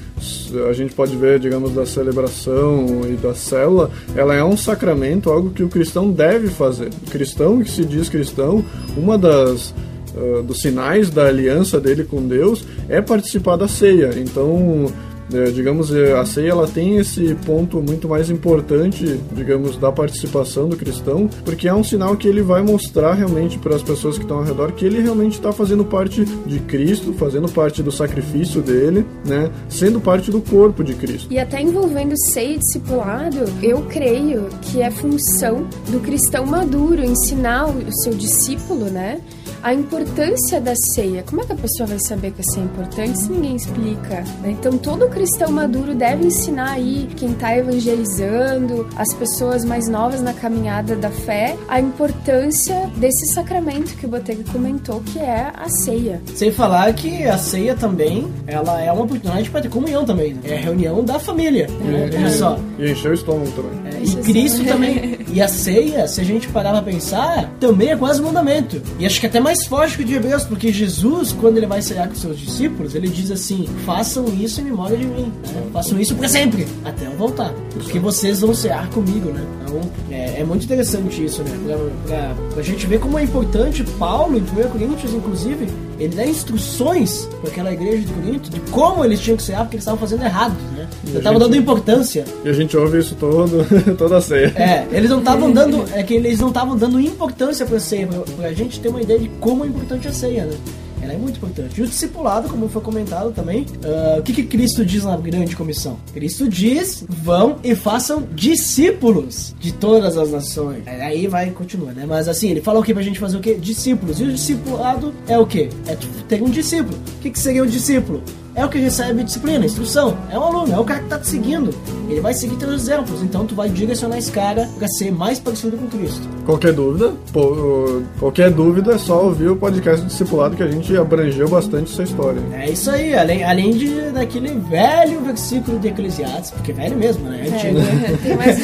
[0.69, 5.49] a gente pode ver, digamos, da celebração e da célula, ela é um sacramento, algo
[5.51, 6.89] que o cristão deve fazer.
[7.07, 8.63] O cristão que se diz cristão,
[8.97, 9.73] uma das
[10.15, 14.11] uh, dos sinais da aliança dele com Deus é participar da ceia.
[14.17, 14.91] Então,
[15.33, 20.67] é, digamos, é, a ceia ela tem esse ponto muito mais importante, digamos, da participação
[20.69, 24.23] do cristão, porque é um sinal que ele vai mostrar realmente para as pessoas que
[24.23, 28.61] estão ao redor que ele realmente está fazendo parte de Cristo, fazendo parte do sacrifício
[28.61, 31.31] dele, né, sendo parte do corpo de Cristo.
[31.31, 37.67] E até envolvendo ceia e discipulado, eu creio que é função do cristão maduro ensinar
[37.67, 39.21] o seu discípulo, né?
[39.63, 41.23] a importância da ceia.
[41.23, 44.21] Como é que a pessoa vai saber que a ceia é importante se ninguém explica?
[44.41, 44.51] Né?
[44.51, 50.33] Então, todo cristão maduro deve ensinar aí quem está evangelizando, as pessoas mais novas na
[50.33, 56.21] caminhada da fé, a importância desse sacramento que o Botega comentou, que é a ceia.
[56.35, 60.33] Sem falar que a ceia também, ela é uma oportunidade para ter comunhão também.
[60.33, 60.41] Né?
[60.45, 61.67] É a reunião da família.
[61.67, 62.09] Né?
[62.11, 62.59] Veja só.
[62.83, 63.93] E encher o estômago também.
[63.93, 65.13] É, e Cristo também.
[65.33, 68.79] E a ceia, se a gente parar pra pensar, também é quase um mandamento.
[68.99, 71.81] E acho que até mais forte que o de Hebreus, porque Jesus, quando ele vai
[71.81, 75.33] cear com seus discípulos, ele diz assim: façam isso em memória de mim.
[75.51, 75.63] Né?
[75.73, 77.51] Façam isso para sempre, até eu voltar.
[77.73, 79.43] Porque vocês vão cear comigo, né?
[79.63, 81.59] Então, é, é muito interessante isso, né?
[81.65, 85.67] Pra, pra, pra gente ver como é importante, Paulo, em 1 Coríntios, inclusive,
[85.97, 89.77] ele dá instruções para aquela igreja de Corinto de como eles tinham que cear, porque
[89.77, 90.89] eles estavam fazendo errado, né?
[91.03, 92.25] Eles estavam dando importância.
[92.43, 93.65] E a gente ouve isso todo,
[93.97, 94.53] toda a ceia.
[94.55, 98.07] É, eles não estavam dando, é que eles não estavam dando importância para a ceia,
[98.07, 100.57] para a gente ter uma ideia de como é importante a ceia, né?
[101.01, 101.77] Ela é muito importante.
[101.77, 105.53] E o discipulado, como foi comentado também, uh, o que, que Cristo diz na grande
[105.53, 105.97] comissão?
[106.13, 110.87] Cristo diz: vão e façam discípulos de todas as nações.
[110.87, 112.05] Aí vai continua, né?
[112.07, 113.55] Mas assim, ele fala o que pra gente fazer o quê?
[113.55, 114.21] Discípulos.
[114.21, 115.67] E o discipulado é o quê?
[115.87, 116.97] É ter um discípulo.
[117.17, 118.23] O que, que seria um discípulo?
[118.55, 120.17] É o que recebe disciplina, instrução.
[120.29, 121.73] É um aluno, é o cara que tá te seguindo.
[122.07, 125.75] Ele vai seguir teus exemplos, então tu vai direcionar esse cara para ser mais parecido
[125.77, 126.27] com Cristo.
[126.45, 130.95] Qualquer dúvida, pô, qualquer dúvida é só ouvir o podcast do discipulado que a gente
[130.95, 132.41] abrangeu bastante essa história.
[132.53, 137.47] É isso aí, além, além de daquele velho versículo de Eclesiastes, porque velho mesmo, né?
[137.47, 137.79] É antigo.
[137.79, 138.57] É, tem mais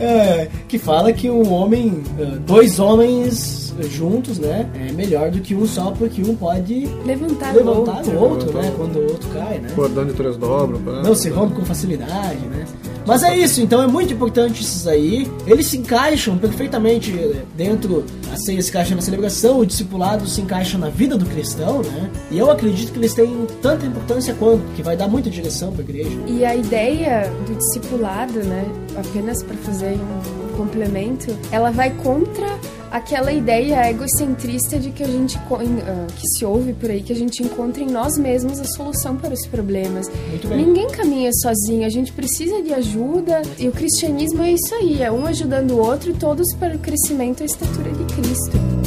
[0.00, 2.02] é, que fala que um homem,
[2.46, 4.68] dois homens juntos, né?
[4.74, 8.52] É melhor do que um só, porque um pode levantar, levantar o outro, o outro
[8.52, 8.72] né?
[8.76, 9.70] Quando o outro cai, né?
[9.74, 10.80] Cordão de três dobras.
[11.04, 12.64] Não se rompe com facilidade, né?
[13.06, 15.28] Mas é isso, então é muito importante esses aí.
[15.46, 17.12] Eles se encaixam perfeitamente
[17.56, 21.82] dentro, a ceia se encaixa na celebração, o discipulado se encaixa na vida do cristão,
[21.82, 22.10] né?
[22.30, 25.82] E eu acredito que eles têm tanta importância quanto, que vai dar muita direção para
[25.82, 26.18] a igreja.
[26.26, 28.64] E a ideia do discipulado, né,
[28.96, 32.46] apenas para fazer um complemento, ela vai contra
[32.90, 37.16] aquela ideia egocentrista de que a gente uh, que se ouve por aí que a
[37.16, 40.10] gente encontra em nós mesmos a solução para os problemas.
[40.44, 45.10] Ninguém caminha sozinho, a gente precisa de ajuda e o cristianismo é isso aí, é
[45.10, 48.79] um ajudando o outro, todos para o crescimento e a estatura de Cristo.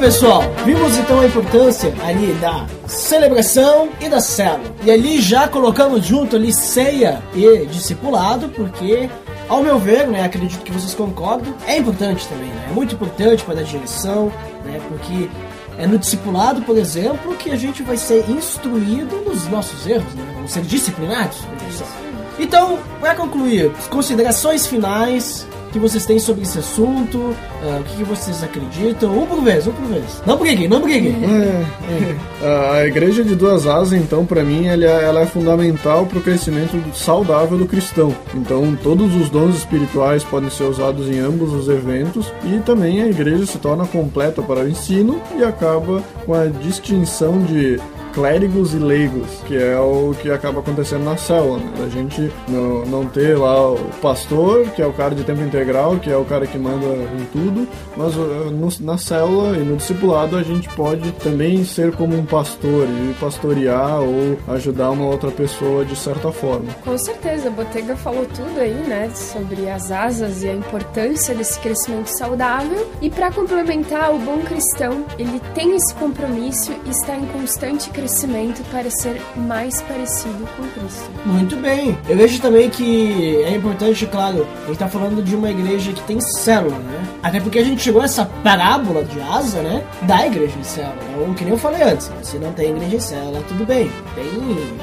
[0.00, 4.74] Pessoal, vimos então a importância ali da celebração e da célula.
[4.82, 9.10] E ali já colocamos junto ali ceia e discipulado, porque
[9.46, 12.68] ao meu ver, né, acredito que vocês concordam, é importante também, né?
[12.70, 14.32] É muito importante para dar direção,
[14.64, 14.80] né?
[14.88, 15.28] Porque
[15.76, 20.24] é no discipulado, por exemplo, que a gente vai ser instruído nos nossos erros, né?
[20.34, 21.40] Vamos ser disciplinados.
[22.38, 28.04] Então, para concluir, considerações finais que vocês têm sobre esse assunto, uh, o que, que,
[28.04, 30.22] vocês acreditam, um por vez, um por vez.
[30.26, 31.16] Não briguem, não briguem.
[31.24, 32.80] É, é.
[32.80, 36.22] A igreja de duas asas, então, para mim, ela, é, ela é fundamental para o
[36.22, 38.14] crescimento saudável do cristão.
[38.34, 43.06] Então, todos os dons espirituais podem ser usados em ambos os eventos e também a
[43.06, 47.78] igreja se torna completa para o ensino e acaba com a distinção de
[48.12, 51.72] clérigos e leigos, que é o que acaba acontecendo na célula, né?
[51.84, 55.96] A gente não, não ter lá o pastor, que é o cara de tempo integral,
[55.98, 59.76] que é o cara que manda em tudo, mas uh, no, na célula e no
[59.76, 65.30] discipulado a gente pode também ser como um pastor e pastorear ou ajudar uma outra
[65.30, 66.72] pessoa de certa forma.
[66.84, 71.58] Com certeza, a Botega falou tudo aí, né, sobre as asas e a importância desse
[71.60, 72.88] crescimento saudável.
[73.00, 77.99] E para complementar, o bom cristão, ele tem esse compromisso e está em constante crescimento
[78.70, 81.10] para ser mais parecido com Cristo.
[81.24, 81.96] Muito bem.
[82.08, 86.02] Eu vejo também que é importante, claro, a gente tá falando de uma igreja que
[86.02, 87.04] tem célula, né?
[87.22, 89.84] Até porque a gente chegou a essa parábola de asa, né?
[90.02, 91.10] Da igreja em célula.
[91.10, 93.90] Então, que nem eu falei antes, se não tem igreja em célula, tudo bem.
[94.14, 94.24] Tem,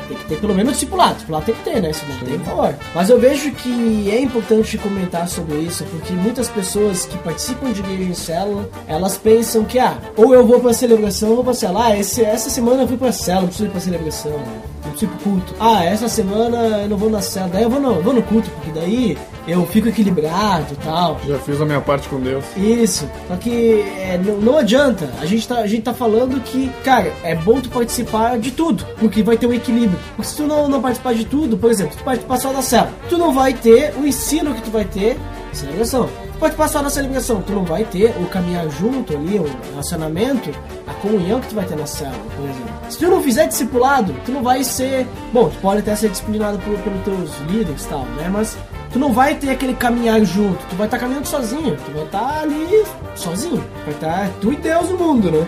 [0.08, 1.16] tem que ter pelo menos discipulado.
[1.16, 1.94] Discipulado tem que ter, né?
[1.94, 2.76] Se não tem, por favor.
[2.94, 7.80] Mas eu vejo que é importante comentar sobre isso, porque muitas pessoas que participam de
[7.80, 11.54] igreja em célula, elas pensam que, ah, ou eu vou pra celebração, ou vou pra
[11.54, 11.88] célula.
[11.88, 14.62] Ah, esse, essa semana eu fui pra célula, não preciso ir pra celebração, né?
[14.84, 15.56] Não preciso ir pro culto.
[15.60, 18.72] Ah, essa semana eu não vou na célula, daí eu vou vou no culto, porque
[18.72, 19.18] daí
[19.48, 21.20] eu fico equilibrado e tal.
[21.26, 22.44] Já fiz a minha parte com Deus.
[22.56, 23.10] Isso.
[23.28, 25.10] Só que é, não, não adianta.
[25.22, 28.86] A gente, tá, a gente tá falando que, cara, é bom tu participar de tudo.
[29.00, 30.00] Porque vai ter um equilíbrio.
[30.16, 32.94] Porque se tu não, não participar de tudo, por exemplo, tu participar só da célula,
[33.10, 35.18] tu não vai ter o ensino que tu vai ter
[35.54, 36.10] celebração.
[36.40, 40.52] Participar só da celebração, tu não vai ter o caminhar junto ali, o relacionamento,
[40.86, 42.92] a comunhão que tu vai ter na célula, por exemplo.
[42.92, 45.08] Se tu não fizer discipulado, tu não vai ser.
[45.34, 48.30] Bom, tu pode até ser disciplinado por, pelos teus líderes e tal, né?
[48.32, 48.56] Mas
[48.92, 52.42] tu não vai ter aquele caminhar junto, tu vai estar caminhando sozinho, tu vai estar
[52.42, 52.84] ali
[53.16, 55.48] sozinho, vai estar tu e Deus no mundo, né?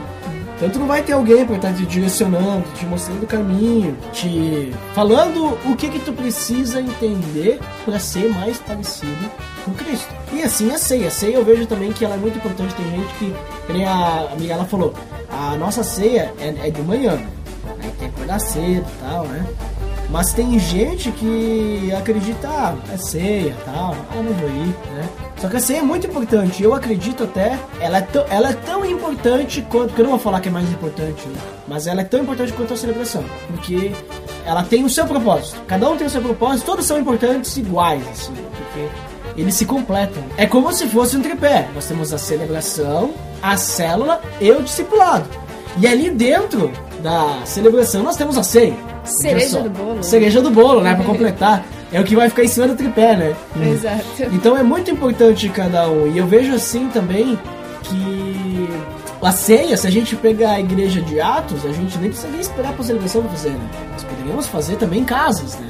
[0.57, 4.73] Então tu não vai ter alguém para estar te direcionando, te mostrando o caminho, te
[4.93, 10.07] falando o que que tu precisa entender para ser mais parecido com Cristo.
[10.31, 11.07] E assim a ceia.
[11.07, 12.73] A ceia eu vejo também que ela é muito importante.
[12.75, 13.35] Tem gente que,
[13.67, 14.93] que a amiga ela falou,
[15.29, 17.27] a nossa ceia é, é de manhã, né?
[17.81, 19.45] Tem que acordar cedo e tal, né?
[20.09, 25.07] Mas tem gente que acredita, ah, é ceia tal, ah, não vou ir, né?
[25.37, 28.53] Só que a ceia é muito importante, eu acredito até, ela é, tão, ela é
[28.53, 31.39] tão importante quanto, porque eu não vou falar que é mais importante, né?
[31.65, 33.93] mas ela é tão importante quanto a celebração, porque
[34.45, 38.05] ela tem o seu propósito, cada um tem o seu propósito, todos são importantes iguais,
[38.09, 38.89] assim, porque
[39.37, 40.23] eles se completam.
[40.37, 45.27] É como se fosse um tripé, nós temos a celebração, a célula e o discipulado.
[45.77, 48.75] E ali dentro da celebração nós temos a ceia.
[49.03, 50.03] Cereja do bolo.
[50.03, 50.95] Cereja do bolo, né?
[50.95, 51.65] Pra completar.
[51.91, 53.35] É o que vai ficar em cima do tripé, né?
[53.59, 54.03] Exato.
[54.31, 56.07] Então é muito importante cada um.
[56.11, 57.39] E eu vejo assim também
[57.83, 58.69] que
[59.21, 62.39] a ceia, se a gente pegar a igreja de Atos, a gente nem precisa nem
[62.39, 63.69] esperar pra celebração pra fazer, né?
[63.91, 65.67] Nós poderíamos fazer também em casas, né?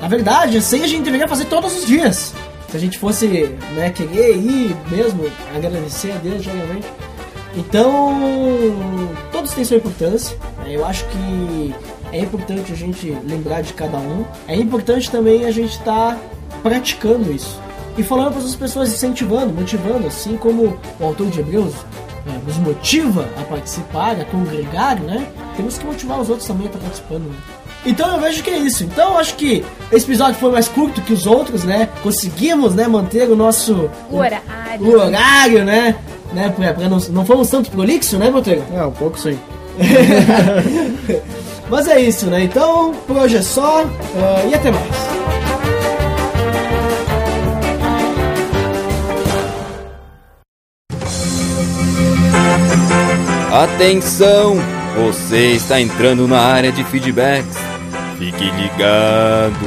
[0.00, 2.32] Na verdade, a ceia a gente deveria fazer todos os dias.
[2.68, 3.26] Se a gente fosse
[3.74, 6.86] né, querer ir mesmo, agradecer a Deus diariamente.
[7.56, 8.12] Então,
[9.32, 10.36] todos têm sua importância.
[10.58, 10.76] né?
[10.76, 11.74] Eu acho que
[12.12, 14.24] é importante a gente lembrar de cada um.
[14.46, 16.18] É importante também a gente estar
[16.62, 17.60] praticando isso.
[17.96, 21.72] E falando para as pessoas, incentivando, motivando, assim como o autor de Hebreus
[22.26, 25.26] né, nos motiva a participar, a congregar, né?
[25.56, 27.30] Temos que motivar os outros também a estar participando.
[27.30, 27.38] Né?
[27.86, 28.84] Então eu vejo que é isso.
[28.84, 31.88] Então eu acho que esse episódio foi mais curto que os outros, né?
[32.02, 34.42] Conseguimos, né, manter o nosso O horário.
[34.80, 35.96] o horário, né?
[36.32, 38.62] né pra, pra não, não fomos tanto prolixo, né, Botega?
[38.74, 39.38] É, um pouco sim.
[41.70, 42.42] Mas é isso, né?
[42.44, 44.86] Então, por hoje é só ah, e até mais.
[53.52, 54.56] Atenção!
[54.96, 57.65] Você está entrando na área de feedbacks.
[58.18, 59.66] Fique ligado.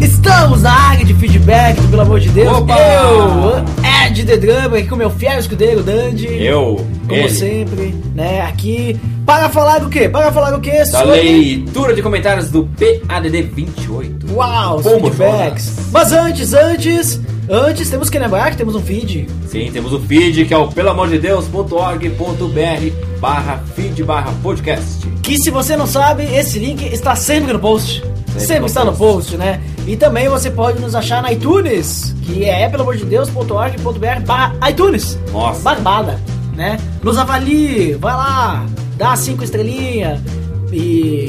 [0.00, 2.58] Estamos na área de feedback, pelo amor de Deus.
[2.58, 2.74] Opa!
[2.78, 3.64] Eu,
[4.06, 6.26] Ed The Drummer, aqui com meu fiel escudeiro, Dandy.
[6.44, 7.28] Eu, Como ele.
[7.30, 8.42] sempre, né?
[8.42, 10.08] Aqui para falar do quê?
[10.08, 10.82] Para falar do quê?
[10.90, 12.68] Da leitura de comentários do
[13.08, 14.32] PADD 28.
[14.34, 15.76] Uau, os Como feedbacks.
[15.92, 19.26] Mas antes, antes, antes, temos que lembrar que temos um feed.
[19.46, 25.06] Sim, temos o feed que é o pelamordedeus.org.br barra feed barra podcast.
[25.22, 28.02] Que se você não sabe, esse link está sempre no post.
[28.36, 29.32] Sempre, no está no post.
[29.32, 29.60] post, né?
[29.86, 34.70] E também você pode nos achar na iTunes, que é pelo amor de Deus.org.br barra
[34.70, 35.18] iTunes.
[35.32, 35.60] Nossa.
[35.60, 36.20] Barbada,
[36.56, 36.78] né?
[37.02, 40.20] Nos avalie, vai lá, dá cinco estrelinhas
[40.72, 41.26] e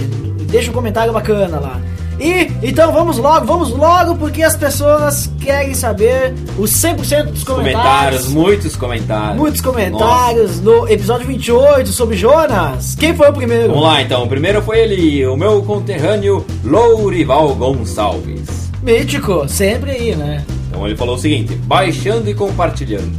[0.50, 1.80] deixa um comentário bacana lá.
[2.20, 7.46] E então vamos logo, vamos logo, porque as pessoas querem saber os 100% dos comentários.
[7.46, 9.38] Comentários, muitos comentários.
[9.38, 12.96] Muitos comentários no episódio 28 sobre Jonas.
[12.96, 13.68] Quem foi o primeiro?
[13.68, 18.72] Vamos lá então, o primeiro foi ele, o meu conterrâneo Lourival Gonçalves.
[18.82, 20.46] Mítico, sempre aí, né?
[20.70, 23.12] Então ele falou o seguinte: baixando e compartilhando.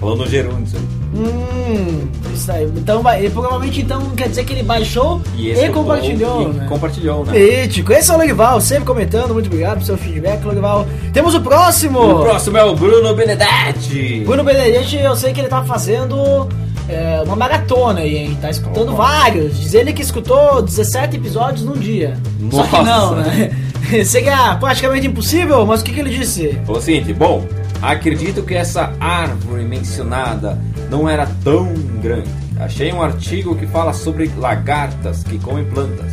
[0.00, 0.78] Falou no gerúndio.
[1.14, 2.64] Hum, isso aí.
[2.76, 6.66] Então, vai- e provavelmente então quer dizer que ele baixou e, escutou compartilhou, e né?
[6.68, 7.32] compartilhou, né?
[7.38, 7.92] Mítico.
[7.92, 9.32] Esse é o Lorival, sempre comentando.
[9.34, 10.86] Muito obrigado pelo seu feedback, Lorival.
[11.12, 12.00] Temos o próximo.
[12.00, 14.22] O próximo é o Bruno Benedetti.
[14.24, 16.48] Bruno Benedetti, eu sei que ele tá fazendo
[16.88, 18.38] é, uma maratona aí, hein?
[18.40, 19.02] Tá escutando Opa.
[19.06, 19.58] vários.
[19.60, 22.16] Diz ele que escutou 17 episódios num dia.
[22.50, 22.82] Só que Nossa.
[22.82, 23.50] não, né?
[24.06, 26.58] Seria praticamente impossível, mas o que, que ele disse?
[26.64, 27.44] Falou o seguinte, bom,
[27.82, 30.58] acredito que essa árvore mencionada
[30.90, 32.30] não era tão grande.
[32.58, 36.12] Achei um artigo que fala sobre lagartas que comem plantas.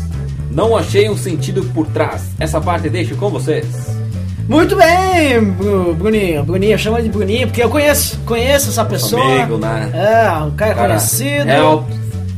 [0.52, 2.30] Não achei um sentido por trás.
[2.40, 3.66] Essa parte deixo com vocês.
[4.48, 6.44] Muito bem, Bru- Bruninho.
[6.44, 9.22] Bruninho, chama de Bruninho, porque eu conheço, conheço essa pessoa.
[9.24, 9.92] amigo, né?
[9.94, 11.48] É, um cara, Cara, conhecido.
[11.50, 11.84] help.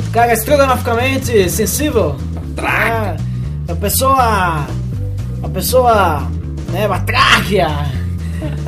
[0.08, 2.18] Um cara estrogonoficamente sensível.
[2.54, 3.16] Traga.
[3.66, 4.68] É, uma pessoa.
[5.40, 6.28] Uma pessoa.
[6.74, 7.70] Né, uma tráquea.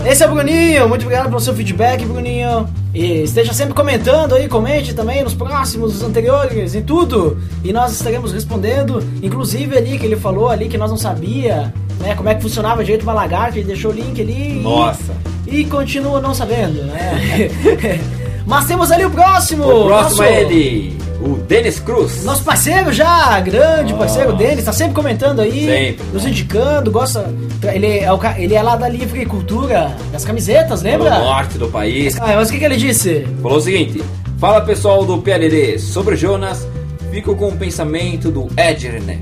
[0.06, 2.68] Esse é o Bruninho, muito obrigado pelo seu feedback, Bruninho.
[2.94, 7.38] E esteja sempre comentando aí, comente também nos próximos, nos anteriores, em tudo.
[7.64, 12.14] E nós estaremos respondendo, inclusive ali que ele falou ali que nós não sabia, né,
[12.16, 14.60] como é que funcionava direito uma lagarta, ele deixou o link ali.
[14.60, 15.14] e- Nossa.
[15.48, 17.50] E, continua não sabendo, né?
[18.46, 19.64] Mas temos ali o próximo.
[19.66, 22.24] O próximo nosso- é ele, o Denis Cruz.
[22.24, 24.06] nosso parceiro já, grande Nossa.
[24.06, 26.30] parceiro dele, tá sempre comentando aí, Sempre, nos né?
[26.30, 27.34] indicando, gosta.
[27.74, 31.20] Ele é, o ele é lá da Livre Cultura, das camisetas, do lembra?
[31.20, 32.18] norte do país.
[32.20, 33.26] Ah, mas o que, que ele disse?
[33.42, 34.04] Falou o seguinte:
[34.38, 36.68] Fala pessoal do PLD, sobre Jonas,
[37.10, 39.20] fico com o pensamento do Ed René.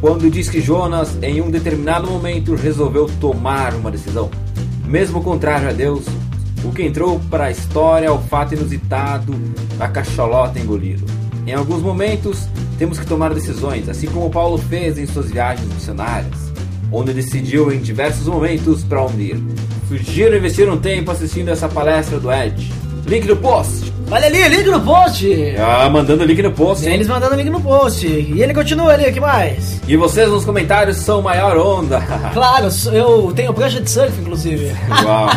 [0.00, 4.30] Quando diz que Jonas, em um determinado momento, resolveu tomar uma decisão,
[4.84, 6.04] mesmo contrário a Deus,
[6.64, 9.32] o que entrou para a história é o fato inusitado
[9.78, 11.04] da cacholota engolido.
[11.46, 12.46] Em alguns momentos,
[12.78, 16.52] temos que tomar decisões, assim como Paulo fez em suas viagens missionárias,
[16.92, 19.36] onde decidiu em diversos momentos para unir.
[19.88, 22.72] Fugiram e investiram tempo assistindo essa palestra do Ed.
[23.06, 23.89] Link no post!
[24.12, 25.54] Olha ali, link no post!
[25.56, 26.84] Ah, mandando link no post?
[26.88, 28.06] Eles mandando link no post.
[28.06, 29.80] E ele continua ali, o que mais?
[29.86, 32.00] E vocês nos comentários são maior onda.
[32.32, 34.72] Claro, eu tenho prancha de surf, inclusive.
[35.04, 35.28] Uau.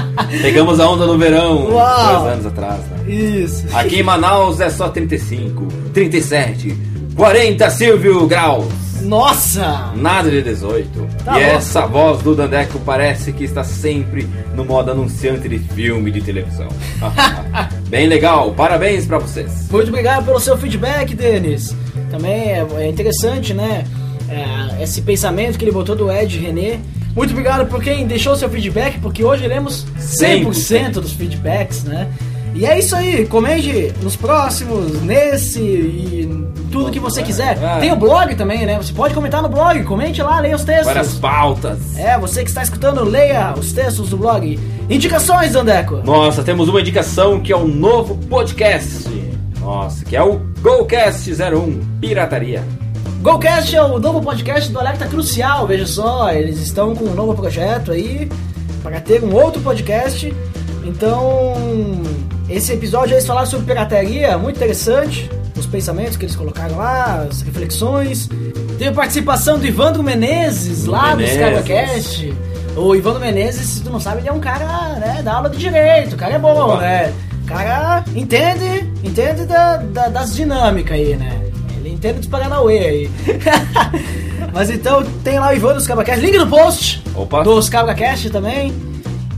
[0.42, 2.22] Pegamos a onda no verão, Uau.
[2.22, 3.12] dois anos atrás, né?
[3.14, 3.66] Isso.
[3.74, 6.76] Aqui em Manaus é só 35, 37,
[7.16, 8.83] 40 Silvio Graus.
[9.04, 9.92] Nossa!
[9.96, 11.08] Nada de 18.
[11.24, 11.50] Tá e bom.
[11.50, 16.68] essa voz do Dandeco parece que está sempre no modo anunciante de filme de televisão.
[17.90, 19.68] Bem legal, parabéns pra vocês.
[19.70, 21.76] Muito obrigado pelo seu feedback, Denis.
[22.10, 23.84] Também é, é interessante, né?
[24.34, 26.80] é, esse pensamento que ele botou do Ed René.
[27.16, 32.10] Muito obrigado por quem deixou seu feedback, porque hoje lemos 100%, 100% dos feedbacks, né?
[32.54, 37.58] E é isso aí, comente nos próximos, nesse e tudo que você quiser.
[37.80, 38.78] Tem o blog também, né?
[38.78, 40.88] Você pode comentar no blog, comente lá, leia os textos.
[40.88, 41.98] Várias pautas.
[41.98, 44.60] É, você que está escutando, leia os textos do blog.
[44.90, 46.02] Indicações, Dandeco.
[46.04, 49.08] Nossa, temos uma indicação que é um novo podcast.
[49.60, 52.64] Nossa, que é o GoCast 01 Pirataria.
[53.22, 57.34] GoCast é o novo podcast do Alerta Crucial, veja só, eles estão com um novo
[57.34, 58.30] projeto aí
[58.82, 60.34] para ter um outro podcast.
[60.84, 61.54] Então,
[62.50, 67.42] esse episódio eles falaram sobre pirataria, muito interessante, os pensamentos que eles colocaram lá, as
[67.42, 68.30] reflexões.
[68.78, 71.38] Teve participação do Ivandro Menezes lá Menezes.
[71.38, 72.34] do ScargaCast.
[72.76, 75.58] O Ivandro Menezes, se tu não sabe, ele é um cara, né, da aula de
[75.58, 77.14] direito, o cara é bom, né?
[77.44, 81.40] O cara entende, entende da, da- das dinâmicas aí, né?
[81.78, 83.12] Ele entende dos Paranauê aí.
[84.54, 87.44] Mas então tem lá o Ivan dos CabraCast, link no post Opa.
[87.44, 88.74] dos CabraCast também.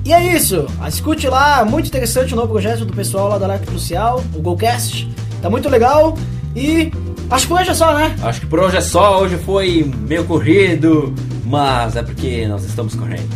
[0.05, 3.65] E é isso, escute lá, muito interessante o novo projeto do pessoal lá da Alerta
[3.65, 5.09] Crucial, o GoCast.
[5.41, 6.15] Tá muito legal
[6.55, 6.91] e
[7.27, 8.15] acho que por hoje é só, né?
[8.21, 11.11] Acho que por hoje é só, hoje foi meio corrido,
[11.43, 13.29] mas é porque nós estamos correndo.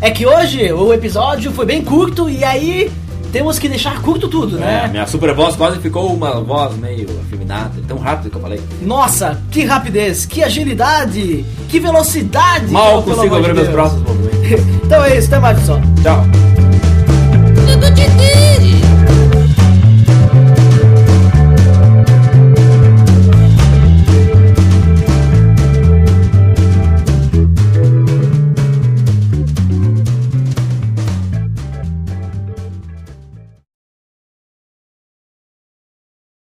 [0.00, 2.90] É que hoje o episódio foi bem curto e aí
[3.34, 4.88] temos que deixar curto tudo, É, né?
[4.92, 8.60] minha super voz quase ficou uma voz meio afeminada, tão rápido que eu falei.
[8.80, 12.70] Nossa, que rapidez, que agilidade, que velocidade!
[12.70, 13.98] Mal consigo de abrir meus braços.
[14.84, 15.80] Então é isso, até mais pessoal.
[16.02, 16.63] Tchau.